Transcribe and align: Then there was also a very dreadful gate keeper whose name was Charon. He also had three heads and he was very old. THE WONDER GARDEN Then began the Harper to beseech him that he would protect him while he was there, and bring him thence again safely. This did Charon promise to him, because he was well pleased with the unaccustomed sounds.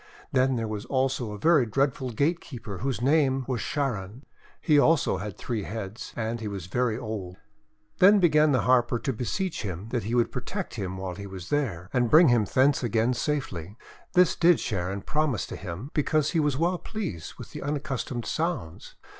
Then 0.31 0.55
there 0.55 0.67
was 0.67 0.85
also 0.85 1.31
a 1.31 1.37
very 1.37 1.67
dreadful 1.67 2.09
gate 2.09 2.39
keeper 2.39 2.79
whose 2.79 3.03
name 3.03 3.45
was 3.47 3.61
Charon. 3.61 4.25
He 4.59 4.79
also 4.79 5.17
had 5.17 5.37
three 5.37 5.61
heads 5.61 6.11
and 6.15 6.39
he 6.39 6.47
was 6.47 6.65
very 6.65 6.97
old. 6.97 7.35
THE 7.35 7.37
WONDER 7.37 7.37
GARDEN 7.37 7.99
Then 8.15 8.19
began 8.19 8.51
the 8.51 8.61
Harper 8.61 8.97
to 8.97 9.13
beseech 9.13 9.61
him 9.61 9.89
that 9.89 10.05
he 10.05 10.15
would 10.15 10.31
protect 10.31 10.73
him 10.73 10.97
while 10.97 11.13
he 11.13 11.27
was 11.27 11.51
there, 11.51 11.87
and 11.93 12.09
bring 12.09 12.29
him 12.29 12.45
thence 12.51 12.81
again 12.81 13.13
safely. 13.13 13.77
This 14.13 14.35
did 14.35 14.57
Charon 14.57 15.03
promise 15.03 15.45
to 15.45 15.55
him, 15.55 15.91
because 15.93 16.31
he 16.31 16.39
was 16.39 16.57
well 16.57 16.79
pleased 16.79 17.35
with 17.35 17.51
the 17.51 17.61
unaccustomed 17.61 18.25
sounds. 18.25 18.95